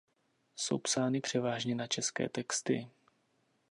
Jsou 0.55 0.77
psány 0.77 1.21
převážně 1.21 1.75
na 1.75 1.87
české 1.87 2.29
texty. 2.29 2.87